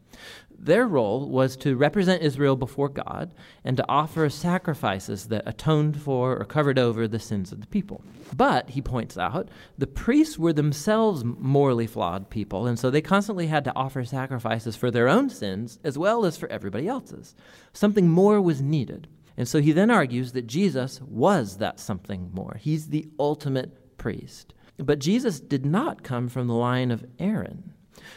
Their 0.63 0.85
role 0.85 1.27
was 1.27 1.57
to 1.57 1.75
represent 1.75 2.21
Israel 2.21 2.55
before 2.55 2.87
God 2.87 3.33
and 3.63 3.75
to 3.77 3.85
offer 3.89 4.29
sacrifices 4.29 5.27
that 5.29 5.47
atoned 5.47 5.99
for 5.99 6.37
or 6.37 6.45
covered 6.45 6.77
over 6.77 7.07
the 7.07 7.17
sins 7.17 7.51
of 7.51 7.61
the 7.61 7.67
people. 7.67 8.03
But, 8.35 8.69
he 8.69 8.79
points 8.79 9.17
out, 9.17 9.49
the 9.79 9.87
priests 9.87 10.37
were 10.37 10.53
themselves 10.53 11.23
morally 11.25 11.87
flawed 11.87 12.29
people, 12.29 12.67
and 12.67 12.77
so 12.77 12.91
they 12.91 13.01
constantly 13.01 13.47
had 13.47 13.63
to 13.63 13.75
offer 13.75 14.05
sacrifices 14.05 14.75
for 14.75 14.91
their 14.91 15.09
own 15.09 15.31
sins 15.31 15.79
as 15.83 15.97
well 15.97 16.25
as 16.25 16.37
for 16.37 16.47
everybody 16.51 16.87
else's. 16.87 17.33
Something 17.73 18.07
more 18.07 18.39
was 18.39 18.61
needed. 18.61 19.07
And 19.37 19.47
so 19.47 19.61
he 19.61 19.71
then 19.71 19.89
argues 19.89 20.33
that 20.33 20.45
Jesus 20.45 21.01
was 21.01 21.57
that 21.57 21.79
something 21.79 22.29
more. 22.33 22.59
He's 22.61 22.89
the 22.89 23.09
ultimate 23.17 23.97
priest. 23.97 24.53
But 24.77 24.99
Jesus 24.99 25.39
did 25.39 25.65
not 25.65 26.03
come 26.03 26.29
from 26.29 26.45
the 26.45 26.53
line 26.53 26.91
of 26.91 27.03
Aaron. 27.17 27.73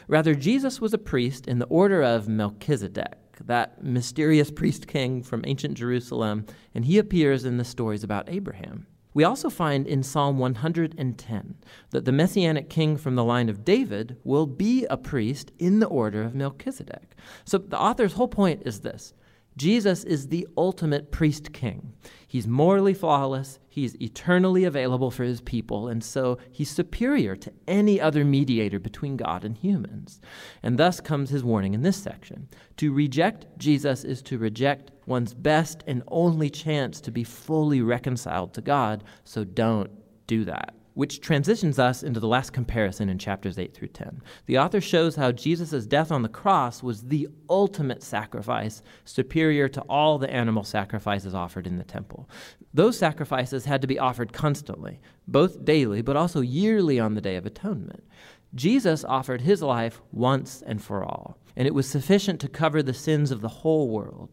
Rather, 0.09 0.35
Jesus 0.35 0.81
was 0.81 0.95
a 0.95 0.99
priest 0.99 1.47
in 1.47 1.59
the 1.59 1.67
order 1.67 2.03
of 2.03 2.29
Melchizedek, 2.29 3.19
that 3.45 3.83
mysterious 3.83 4.51
priest 4.51 4.87
king 4.87 5.23
from 5.23 5.45
ancient 5.47 5.75
Jerusalem, 5.75 6.47
and 6.75 6.85
he 6.85 6.99
appears 6.99 7.45
in 7.45 7.57
the 7.57 7.65
stories 7.65 8.05
about 8.05 8.29
Abraham. 8.29 8.87
We 9.15 9.23
also 9.23 9.49
find 9.49 9.87
in 9.87 10.03
Psalm 10.03 10.39
110 10.39 11.55
that 11.91 12.05
the 12.05 12.13
messianic 12.13 12.69
king 12.69 12.97
from 12.97 13.15
the 13.15 13.25
line 13.25 13.49
of 13.49 13.65
David 13.65 14.17
will 14.25 14.47
be 14.47 14.87
a 14.91 14.97
priest 14.97 15.53
in 15.59 15.79
the 15.79 15.87
order 15.87 16.23
of 16.23 16.35
Melchizedek. 16.35 17.15
So 17.45 17.59
the 17.59 17.79
author's 17.79 18.15
whole 18.15 18.29
point 18.29 18.63
is 18.67 18.81
this 18.81 19.15
Jesus 19.57 20.03
is 20.03 20.29
the 20.29 20.49
ultimate 20.57 21.13
priest 21.13 21.53
king. 21.53 21.93
He's 22.27 22.47
morally 22.49 22.95
flawless, 22.95 23.61
he's 23.69 23.95
eternally 24.01 24.65
available 24.65 25.13
for 25.13 25.23
his 25.23 25.41
people, 25.41 25.87
and 25.87 26.03
so 26.03 26.39
he's 26.51 26.71
superior 26.71 27.37
to 27.37 27.53
any 27.69 28.01
other 28.01 28.25
mediator 28.25 28.81
between 28.81 29.17
God 29.17 29.45
and 29.45 29.57
humans. 29.57 30.21
And 30.63 30.77
thus 30.77 31.01
comes 31.01 31.31
his 31.31 31.45
warning 31.45 31.75
in 31.75 31.83
this 31.83 31.97
section. 31.97 32.49
To 32.79 32.93
reject 32.93 33.47
Jesus 33.57 34.03
is 34.03 34.23
to 34.23 34.39
reject 34.39 34.91
one's 35.07 35.35
best 35.35 35.85
and 35.87 36.03
only 36.09 36.51
chance 36.51 37.01
to 37.03 37.13
be 37.13 37.23
fully 37.23 37.81
reconciled 37.81 38.55
to 38.55 38.61
God, 38.61 39.05
so 39.25 39.45
don't 39.45 39.91
do 40.27 40.45
that 40.45 40.75
which 40.95 41.21
transitions 41.21 41.79
us 41.79 42.03
into 42.03 42.21
the 42.21 42.29
last 42.29 42.53
comparison 42.53 43.09
in 43.09 43.19
chapters 43.19 43.59
8 43.59 43.75
through 43.75 43.89
10. 43.89 44.23
The 44.47 44.59
author 44.59 44.81
shows 44.81 45.17
how 45.17 45.33
Jesus' 45.33 45.87
death 45.87 46.11
on 46.11 46.23
the 46.23 46.29
cross 46.29 46.83
was 46.83 47.03
the 47.03 47.29
ultimate 47.51 48.03
sacrifice, 48.03 48.83
superior 49.05 49.69
to 49.69 49.81
all 49.83 50.19
the 50.19 50.33
animal 50.33 50.65
sacrifices 50.65 51.35
offered 51.35 51.67
in 51.67 51.79
the 51.79 51.85
temple. 51.85 52.29
Those 52.73 52.97
sacrifices 52.97 53.65
had 53.65 53.81
to 53.83 53.87
be 53.87 53.99
offered 53.99 54.33
constantly, 54.33 55.01
both 55.27 55.65
daily, 55.65 56.01
but 56.01 56.17
also 56.17 56.41
yearly 56.41 56.99
on 56.99 57.15
the 57.15 57.21
Day 57.21 57.37
of 57.37 57.47
Atonement. 57.47 58.05
Jesus 58.55 59.05
offered 59.05 59.41
his 59.41 59.63
life 59.63 60.01
once 60.13 60.63
and 60.65 60.83
for 60.83 61.05
all. 61.05 61.37
And 61.57 61.67
it 61.67 61.75
was 61.75 61.89
sufficient 61.89 62.41
to 62.41 62.49
cover 62.49 62.83
the 62.83 62.95
sins 62.95 63.31
of 63.31 63.41
the 63.41 63.49
whole 63.49 63.89
world. 63.89 64.31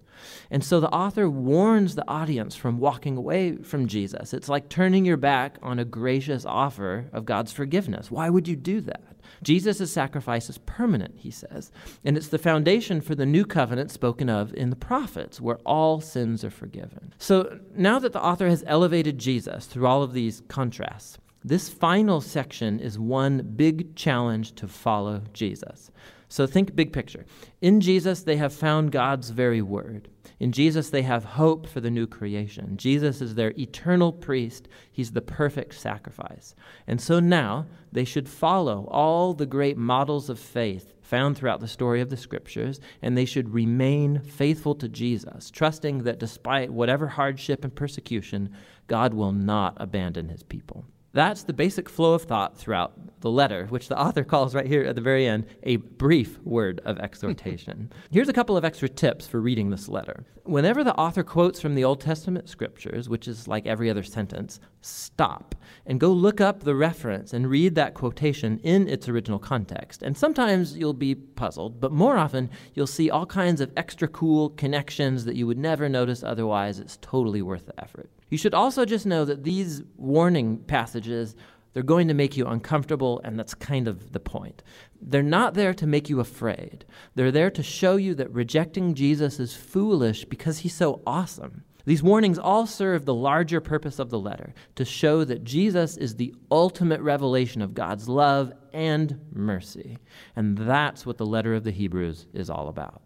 And 0.50 0.64
so 0.64 0.80
the 0.80 0.90
author 0.90 1.30
warns 1.30 1.96
the 1.96 2.08
audience 2.08 2.56
from 2.56 2.80
walking 2.80 3.18
away 3.18 3.58
from 3.58 3.88
Jesus. 3.88 4.34
It's 4.34 4.50
like 4.50 4.70
turning 4.70 5.06
your 5.06 5.18
back 5.18 5.58
on 5.62 5.80
a 5.80 5.86
gracious 5.86 6.46
offer 6.46 7.10
of 7.12 7.26
God's 7.26 7.52
forgiveness. 7.52 8.12
Why 8.12 8.30
would 8.30 8.48
you 8.48 8.56
do 8.56 8.82
that? 8.82 9.02
Jesus' 9.44 9.92
sacrifice 9.92 10.50
is 10.50 10.60
permanent, 10.60 11.16
he 11.18 11.32
says, 11.32 11.72
and 12.04 12.16
it's 12.16 12.28
the 12.28 12.38
foundation 12.38 13.02
for 13.02 13.16
the 13.16 13.26
new 13.26 13.46
covenant 13.46 13.90
spoken 13.90 14.30
of 14.30 14.54
in 14.54 14.70
the 14.70 14.76
prophets, 14.76 15.42
where 15.42 15.58
all 15.66 16.00
sins 16.00 16.44
are 16.44 16.52
forgiven. 16.52 17.14
So 17.18 17.60
now 17.76 17.98
that 18.00 18.14
the 18.14 18.24
author 18.24 18.48
has 18.48 18.64
elevated 18.68 19.18
Jesus 19.18 19.66
through 19.66 19.88
all 19.88 20.04
of 20.04 20.14
these 20.14 20.44
contrasts, 20.48 21.18
this 21.44 21.70
final 21.70 22.22
section 22.22 22.80
is 22.80 23.00
one 23.00 23.54
big 23.56 23.96
challenge 23.96 24.54
to 24.56 24.68
follow 24.68 25.24
Jesus. 25.34 25.90
So 26.32 26.48
think 26.48 26.78
big 26.78 26.94
picture. 26.94 27.26
In 27.60 27.82
Jesus, 27.82 28.24
they 28.24 28.38
have 28.38 28.54
found 28.54 28.94
God's 28.94 29.32
very 29.32 29.62
word. 29.62 30.08
In 30.40 30.54
Jesus, 30.54 30.90
they 30.90 31.02
have 31.02 31.26
hope 31.26 31.68
for 31.68 31.82
the 31.82 31.92
new 31.92 32.08
creation. 32.08 32.78
Jesus 32.78 33.20
is 33.20 33.36
their 33.36 33.52
eternal 33.60 34.14
priest, 34.14 34.70
he's 34.90 35.12
the 35.12 35.22
perfect 35.22 35.74
sacrifice. 35.74 36.56
And 36.88 37.02
so 37.02 37.20
now 37.20 37.66
they 37.92 38.06
should 38.06 38.30
follow 38.30 38.88
all 38.90 39.34
the 39.34 39.46
great 39.46 39.76
models 39.76 40.30
of 40.30 40.40
faith 40.40 40.94
found 41.02 41.38
throughout 41.38 41.60
the 41.60 41.68
story 41.68 42.00
of 42.00 42.10
the 42.10 42.16
scriptures, 42.16 42.80
and 43.02 43.18
they 43.18 43.26
should 43.26 43.54
remain 43.54 44.22
faithful 44.22 44.74
to 44.76 44.88
Jesus, 44.88 45.52
trusting 45.52 46.04
that 46.04 46.18
despite 46.18 46.72
whatever 46.72 47.10
hardship 47.10 47.66
and 47.66 47.76
persecution, 47.76 48.56
God 48.88 49.14
will 49.14 49.34
not 49.34 49.76
abandon 49.76 50.30
his 50.30 50.44
people. 50.44 50.86
That's 51.14 51.44
the 51.44 51.54
basic 51.54 51.90
flow 51.90 52.14
of 52.14 52.24
thought 52.24 52.58
throughout 52.58 52.94
the 53.20 53.30
letter, 53.30 53.66
which 53.68 53.90
the 53.90 54.00
author 54.00 54.24
calls 54.24 54.56
right 54.56 54.66
here 54.66 54.84
at 54.84 54.96
the 54.96 55.02
very 55.02 55.28
end 55.28 55.46
a 55.64 55.76
brief 55.76 56.40
word 56.40 56.80
of 56.86 57.00
exhortation. 57.00 57.92
Here's 58.12 58.30
a 58.30 58.34
couple 58.34 58.56
of 58.56 58.64
extra 58.64 58.88
tips 58.88 59.28
for 59.28 59.42
reading 59.42 59.70
this 59.70 59.90
letter. 59.90 60.26
Whenever 60.44 60.84
the 60.84 60.96
author 60.96 61.24
quotes 61.24 61.60
from 61.60 61.76
the 61.76 61.84
Old 61.84 62.00
Testament 62.00 62.48
scriptures, 62.48 63.10
which 63.10 63.28
is 63.28 63.48
like 63.48 63.68
every 63.68 63.90
other 63.90 64.04
sentence, 64.04 64.60
stop 64.82 65.56
and 65.86 66.00
go 66.00 66.12
look 66.12 66.42
up 66.42 66.64
the 66.64 66.76
reference 66.76 67.34
and 67.34 67.50
read 67.50 67.76
that 67.76 67.94
quotation 67.94 68.60
in 68.60 68.88
its 68.88 69.08
original 69.08 69.40
context. 69.40 70.04
And 70.04 70.18
sometimes 70.18 70.78
you'll 70.78 70.94
be 70.94 71.16
puzzled, 71.16 71.80
but 71.80 71.92
more 71.92 72.18
often 72.18 72.50
you'll 72.74 72.88
see 72.88 73.10
all 73.10 73.26
kinds 73.26 73.62
of 73.62 73.72
extra 73.78 74.08
cool 74.08 74.50
connections 74.52 75.26
that 75.26 75.36
you 75.36 75.48
would 75.48 75.58
never 75.58 75.88
notice 75.88 76.24
otherwise. 76.24 76.80
It's 76.80 76.98
totally 77.02 77.42
worth 77.42 77.66
the 77.68 77.80
effort. 77.80 78.10
You 78.30 78.38
should 78.38 78.54
also 78.54 78.86
just 78.86 79.06
know 79.06 79.26
that 79.26 79.44
these 79.44 79.84
warning 79.98 80.58
passages 80.58 81.36
they're 81.74 81.84
going 81.84 82.10
to 82.10 82.14
make 82.14 82.36
you 82.36 82.46
uncomfortable, 82.48 83.22
and 83.24 83.40
that's 83.40 83.54
kind 83.54 83.88
of 83.88 84.12
the 84.12 84.20
point. 84.20 84.62
They're 85.02 85.24
not 85.24 85.54
there 85.54 85.74
to 85.76 85.88
make 85.88 86.10
you 86.10 86.20
afraid. 86.20 86.86
They're 87.16 87.32
there 87.32 87.52
to 87.52 87.64
show 87.64 87.96
you 87.96 88.14
that 88.16 88.32
rejecting 88.32 88.94
Jesus 88.94 89.40
is 89.40 89.56
foolish 89.56 90.26
because 90.26 90.60
he's 90.60 90.76
so 90.76 91.02
awesome. 91.08 91.64
These 91.86 92.04
warnings 92.04 92.38
all 92.38 92.68
serve 92.68 93.06
the 93.06 93.14
larger 93.14 93.60
purpose 93.60 94.00
of 94.00 94.10
the 94.10 94.20
letter 94.20 94.54
to 94.76 94.86
show 94.86 95.24
that 95.24 95.44
Jesus 95.44 95.98
is 95.98 96.16
the 96.16 96.34
ultimate 96.52 97.02
revelation 97.02 97.62
of 97.62 97.74
God's 97.74 98.08
love 98.08 98.54
and 98.74 99.20
mercy. 99.34 99.98
And 100.36 100.58
that's 100.58 101.06
what 101.06 101.18
the 101.18 101.26
letter 101.26 101.56
of 101.56 101.64
the 101.64 101.72
Hebrews 101.72 102.28
is 102.34 102.50
all 102.50 102.68
about. 102.68 103.02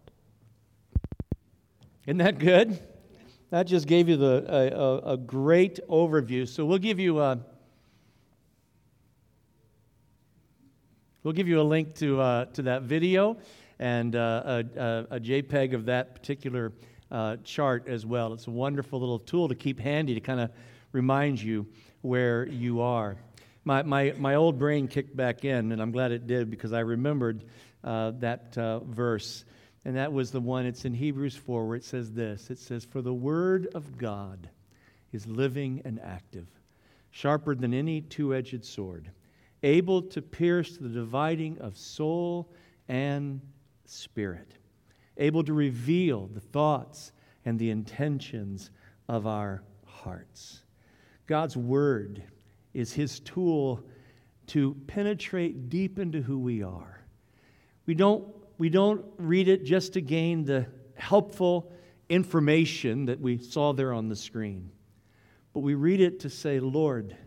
Isn't 2.05 2.17
that 2.17 2.38
good? 2.38 2.79
That 3.50 3.67
just 3.67 3.88
gave 3.88 4.10
you 4.10 4.17
the, 4.17 4.46
a, 4.48 5.12
a, 5.12 5.13
a 5.13 5.17
great 5.17 5.79
overview. 5.89 6.48
So 6.48 6.65
we'll 6.65 6.77
give 6.77 7.00
you 7.00 7.20
a, 7.20 7.39
we'll 11.24 11.34
give 11.34 11.48
you 11.48 11.62
a 11.62 11.63
link 11.63 11.96
to, 11.96 12.20
uh, 12.20 12.46
to 12.46 12.63
that 12.63 12.84
video 12.84 13.38
and 13.79 14.15
uh, 14.15 14.41
a, 14.46 14.79
a, 14.79 15.15
a, 15.15 15.20
JPEG 15.20 15.74
of 15.74 15.86
that 15.86 16.15
particular 16.15 16.72
uh, 17.16 17.38
chart 17.44 17.88
as 17.88 18.06
well. 18.06 18.34
It's 18.34 18.48
a 18.48 18.52
wonderful 18.52 19.00
little 19.00 19.20
tool 19.20 19.48
to 19.48 19.56
keep 19.56 19.80
handy 19.80 20.14
to 20.16 20.20
kind 20.20 20.40
of 20.40 20.52
remind 20.92 21.42
you 21.42 21.66
where 22.02 22.46
you 22.48 22.82
are. 22.82 23.16
My, 23.64 23.84
my, 23.84 24.14
my 24.18 24.36
old 24.36 24.60
brain 24.60 24.88
kicked 24.88 25.16
back 25.16 25.46
in, 25.46 25.72
and 25.72 25.82
I'm 25.82 25.92
glad 25.92 26.12
it 26.12 26.28
did 26.28 26.52
because 26.52 26.74
I 26.74 26.82
remembered 26.82 27.46
uh, 27.84 28.12
that 28.20 28.58
uh, 28.58 28.80
verse 28.80 29.46
and 29.86 29.98
that 29.98 30.12
was 30.12 30.32
the 30.32 30.42
one, 30.42 30.66
it's 30.66 30.84
in 30.84 30.96
Hebrews 30.96 31.36
4, 31.36 31.68
where 31.68 31.78
it 31.78 31.86
says 31.86 32.12
this 32.12 32.50
it 32.50 32.58
says, 32.58 32.84
For 32.84 33.04
the 33.04 33.14
word 33.14 33.68
of 33.76 34.00
God 34.00 34.50
is 35.14 35.28
living 35.28 35.84
and 35.86 36.01
active, 36.01 36.48
sharper 37.12 37.54
than 37.54 37.74
any 37.74 38.01
two 38.01 38.34
edged 38.34 38.66
sword, 38.66 39.12
able 39.62 40.01
to 40.01 40.24
pierce 40.24 40.75
the 40.75 40.90
dividing 40.90 41.60
of 41.60 41.78
soul 41.78 42.51
and 42.88 43.42
spirit, 43.86 44.51
able 45.18 45.44
to 45.44 45.54
reveal 45.54 46.28
the 46.28 46.40
thoughts 46.40 47.12
and 47.46 47.60
the 47.60 47.70
intentions 47.70 48.70
of 49.08 49.28
our 49.28 49.64
hearts. 49.86 50.64
God's 51.28 51.56
word 51.58 52.24
is 52.74 52.94
his 52.94 53.20
tool 53.20 53.84
to 54.48 54.75
penetrate 54.88 55.70
deep 55.70 55.98
into 55.98 56.22
who 56.22 56.38
we 56.38 56.62
are. 56.62 57.04
We 57.86 57.96
don't 57.96 58.28
we 58.58 58.70
don't 58.70 59.06
read 59.18 59.48
it 59.48 59.66
just 59.66 59.94
to 59.94 60.01
gain 60.01 60.46
the 60.46 60.66
helpful 60.96 61.74
information 62.08 63.06
that 63.06 63.20
we 63.20 63.38
saw 63.38 63.74
there 63.74 63.92
on 63.92 64.08
the 64.08 64.16
screen, 64.16 64.72
but 65.54 65.60
we 65.60 65.75
read 65.75 66.00
it 66.00 66.22
to 66.22 66.30
say, 66.30 66.60
Lord, 66.62 67.18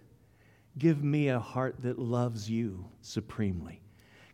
give 0.78 1.04
me 1.04 1.28
a 1.28 1.38
heart 1.38 1.82
that 1.82 1.98
loves 1.98 2.48
you 2.48 2.86
supremely. 3.02 3.82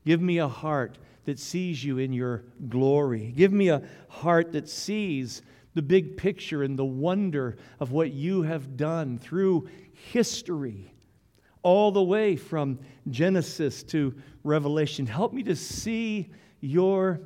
Give 0.05 0.21
me 0.21 0.39
a 0.39 0.49
heart 0.49 0.99
that 1.25 1.39
sees 1.39 1.83
you 1.83 1.99
in 1.99 2.13
your 2.13 2.45
glory. 2.69 3.33
Give 3.37 3.53
me 3.53 3.69
a 3.69 3.83
heart 4.09 4.53
that 4.53 4.69
sees 4.69 5.43
the 5.75 5.83
big 5.83 6.17
picture 6.17 6.63
and 6.63 6.79
the 6.79 6.85
wonder 6.85 7.57
of 7.81 7.91
what 7.91 8.13
you 8.13 8.43
have 8.43 8.77
done 8.77 9.19
through 9.19 9.69
history, 10.13 10.95
all 11.63 11.91
the 11.91 12.03
way 12.03 12.37
from 12.37 12.79
Genesis 13.11 13.83
to 13.85 14.15
Revelation. 14.45 15.07
Help 15.07 15.33
me 15.33 15.43
to 15.45 15.57
see 15.57 16.31
your 16.61 17.21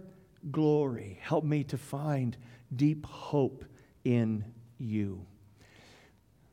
glory. 0.50 1.18
Help 1.20 1.44
me 1.44 1.64
to 1.64 1.76
find 1.76 2.36
deep 2.74 3.04
hope 3.06 3.64
in 4.04 4.44
you. 4.78 5.26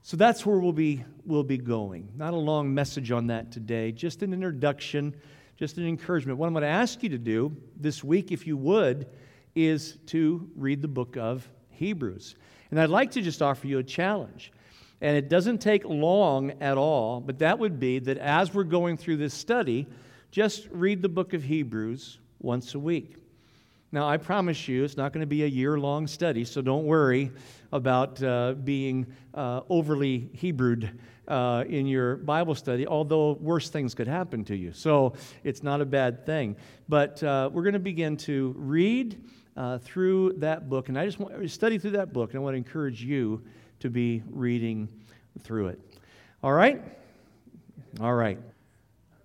So 0.02 0.18
that's 0.18 0.46
where 0.46 0.60
we'll 0.60 0.72
be, 0.72 1.04
we'll 1.26 1.44
be 1.44 1.58
going. 1.58 2.12
Not 2.16 2.34
a 2.34 2.38
long 2.38 2.74
message 2.74 3.12
on 3.12 3.28
that 3.28 3.52
today, 3.52 3.92
just 3.92 4.22
an 4.22 4.34
introduction, 4.34 5.16
just 5.58 5.78
an 5.78 5.88
encouragement. 5.88 6.38
What 6.38 6.48
I'm 6.48 6.54
going 6.54 6.64
to 6.64 6.68
ask 6.68 7.02
you 7.04 7.10
to 7.10 7.18
do 7.18 7.56
this 7.78 8.04
week, 8.04 8.32
if 8.32 8.46
you 8.46 8.58
would, 8.58 9.08
is 9.56 9.98
to 10.08 10.50
read 10.56 10.82
the 10.82 10.88
book 10.88 11.16
of 11.16 11.48
Hebrews. 11.70 12.36
And 12.72 12.80
I'd 12.80 12.90
like 12.90 13.12
to 13.12 13.22
just 13.22 13.42
offer 13.42 13.68
you 13.68 13.80
a 13.80 13.84
challenge. 13.84 14.52
And 15.02 15.16
it 15.16 15.30
doesn't 15.30 15.60
take 15.60 15.86
long 15.86 16.52
at 16.62 16.78
all, 16.78 17.22
but 17.22 17.40
that 17.40 17.60
would 17.60 17.80
be 17.80 18.00
that 18.00 18.18
as 18.18 18.54
we're 18.54 18.64
going 18.64 18.98
through 18.98 19.18
this 19.18 19.34
study, 19.34 19.88
just 20.32 20.68
read 20.72 21.02
the 21.02 21.10
book 21.10 21.34
of 21.34 21.44
Hebrews 21.44 22.20
once 22.40 22.76
a 22.76 22.80
week. 22.80 23.16
Now, 23.92 24.10
I 24.10 24.18
promise 24.18 24.68
you, 24.68 24.84
it's 24.84 24.98
not 24.98 25.14
going 25.14 25.22
to 25.22 25.28
be 25.28 25.44
a 25.44 25.48
year 25.48 25.80
long 25.80 26.08
study, 26.08 26.44
so 26.44 26.62
don't 26.62 26.86
worry 26.86 27.32
about 27.72 28.22
uh, 28.22 28.54
being 28.54 29.06
uh, 29.34 29.62
overly 29.70 30.30
Hebrewed 30.42 31.00
uh, 31.28 31.64
in 31.68 31.88
your 31.88 32.18
Bible 32.18 32.56
study, 32.56 32.88
although 32.88 33.34
worse 33.34 33.70
things 33.70 33.94
could 33.94 34.08
happen 34.08 34.44
to 34.46 34.56
you. 34.56 34.74
So 34.74 35.14
it's 35.44 35.64
not 35.64 35.82
a 35.82 35.86
bad 35.86 36.26
thing. 36.26 36.56
But 36.88 37.22
uh, 37.24 37.50
we're 37.52 37.64
going 37.64 37.74
to 37.74 37.80
begin 37.80 38.18
to 38.18 38.54
read 38.58 39.22
uh, 39.58 39.78
through 39.80 40.34
that 40.38 40.70
book, 40.70 40.90
and 40.90 41.00
I 41.00 41.06
just 41.06 41.20
want 41.20 41.40
to 41.40 41.48
study 41.48 41.78
through 41.78 41.92
that 41.92 42.14
book, 42.14 42.32
and 42.32 42.40
I 42.40 42.44
want 42.44 42.54
to 42.54 42.58
encourage 42.58 43.02
you 43.02 43.44
to 43.80 43.90
be 43.90 44.24
reading 44.30 44.88
through 45.42 45.68
it. 45.68 45.80
All 46.44 46.54
right? 46.54 46.82
All 48.00 48.14
right. 48.14 48.40